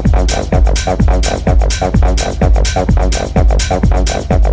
I'm 0.00 0.28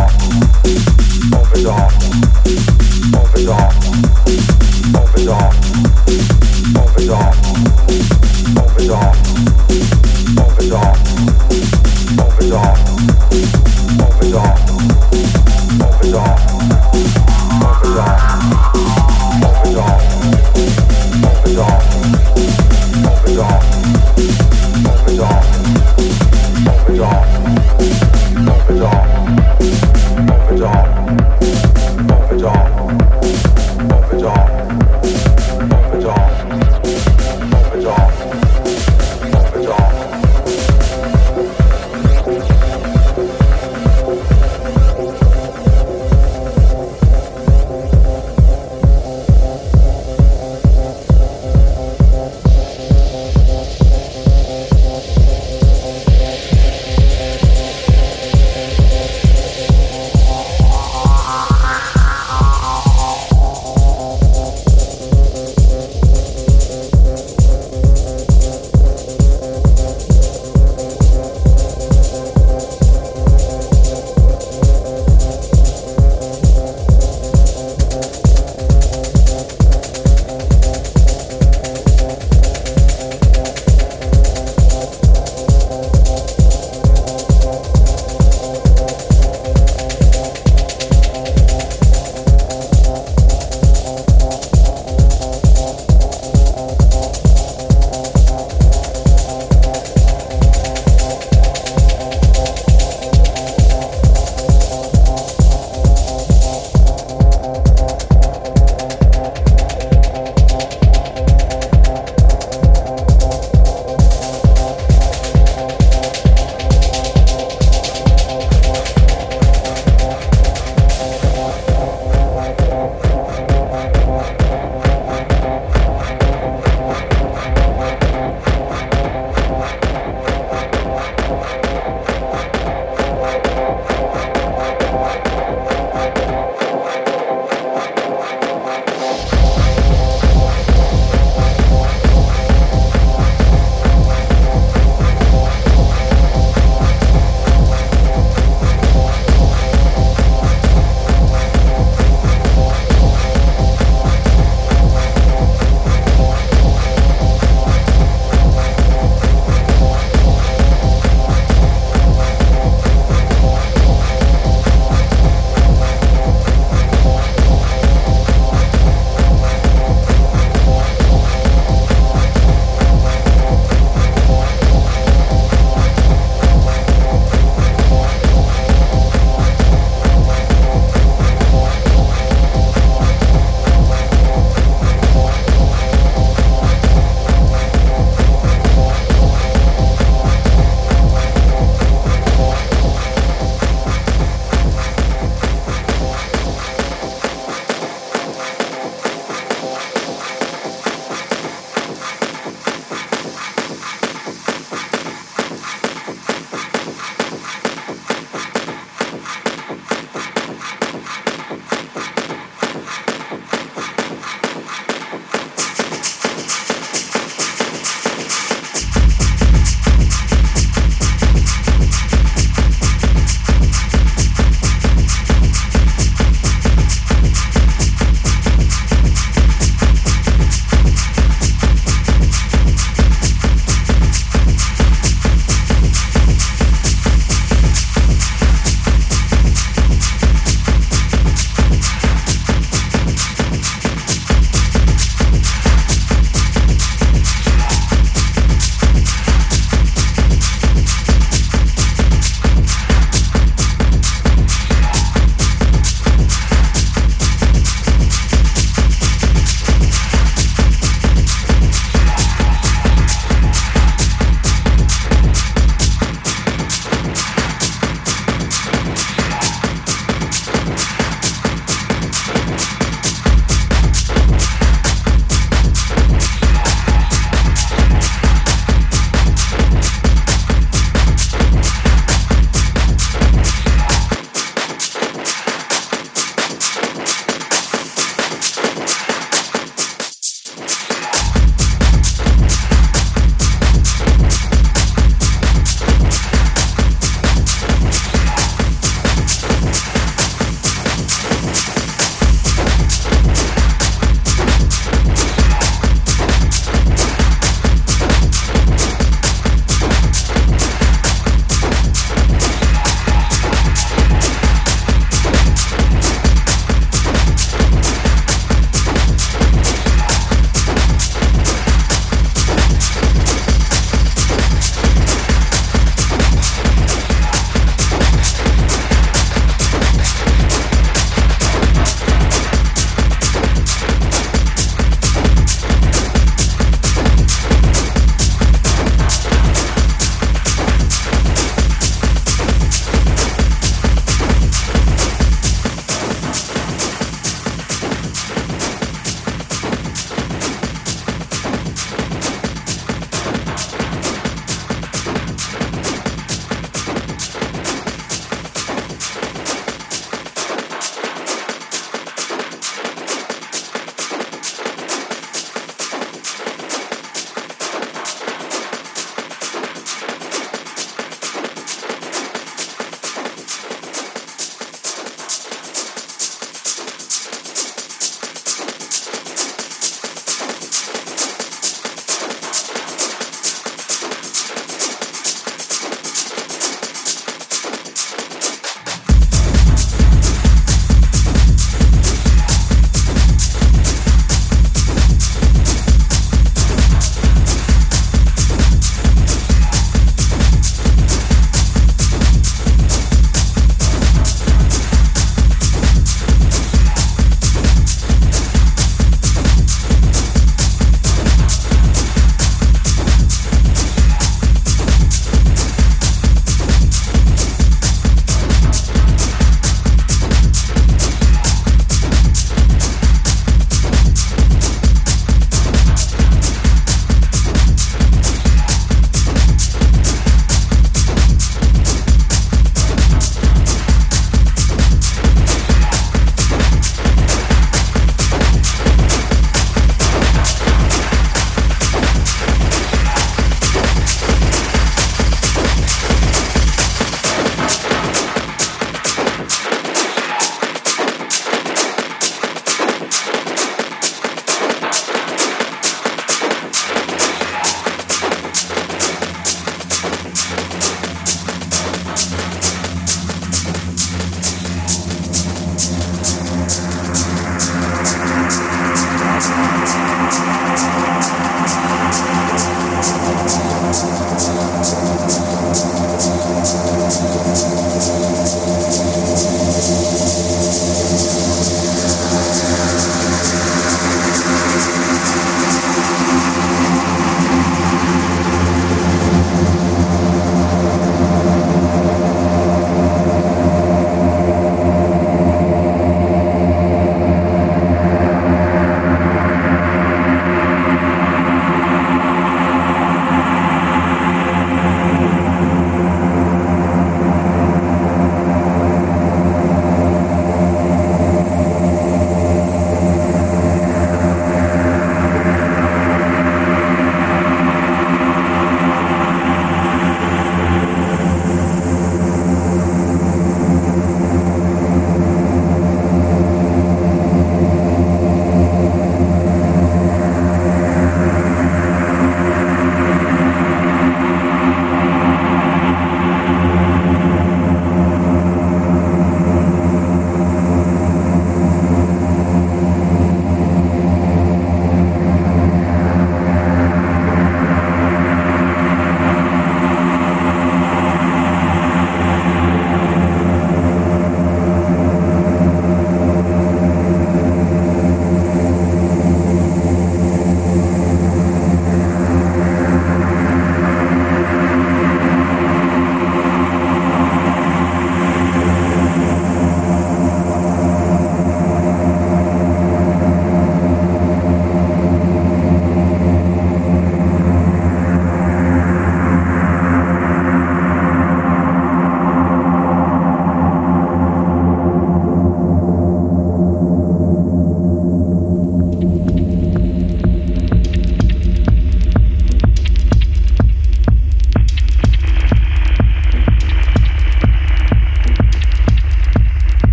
dark, 0.00 0.12
over 1.34 1.62
dark. 1.62 1.89